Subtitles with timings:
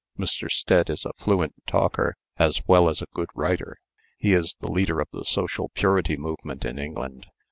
[0.17, 0.49] Mr.
[0.49, 3.77] Stead is a fluent talker as well as a good writer.
[4.17, 7.27] He is the leader of the social purity movement in England.